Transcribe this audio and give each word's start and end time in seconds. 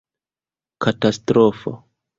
katastrofo 0.81 1.71